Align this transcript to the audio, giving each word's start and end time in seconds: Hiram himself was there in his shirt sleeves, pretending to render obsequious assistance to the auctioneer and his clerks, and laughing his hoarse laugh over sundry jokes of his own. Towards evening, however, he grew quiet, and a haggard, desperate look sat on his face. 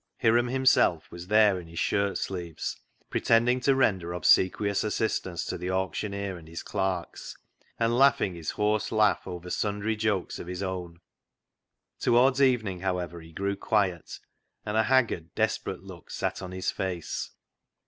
Hiram 0.19 0.47
himself 0.47 1.11
was 1.11 1.27
there 1.27 1.59
in 1.59 1.67
his 1.67 1.77
shirt 1.77 2.17
sleeves, 2.17 2.75
pretending 3.11 3.59
to 3.59 3.75
render 3.75 4.13
obsequious 4.13 4.83
assistance 4.83 5.45
to 5.45 5.59
the 5.59 5.69
auctioneer 5.69 6.39
and 6.39 6.47
his 6.47 6.63
clerks, 6.63 7.37
and 7.77 7.95
laughing 7.95 8.33
his 8.33 8.49
hoarse 8.49 8.91
laugh 8.91 9.27
over 9.27 9.51
sundry 9.51 9.95
jokes 9.95 10.39
of 10.39 10.47
his 10.47 10.63
own. 10.63 11.01
Towards 11.99 12.41
evening, 12.41 12.79
however, 12.79 13.21
he 13.21 13.31
grew 13.31 13.55
quiet, 13.55 14.17
and 14.65 14.75
a 14.75 14.81
haggard, 14.85 15.35
desperate 15.35 15.83
look 15.83 16.09
sat 16.09 16.41
on 16.41 16.51
his 16.51 16.71
face. 16.71 17.29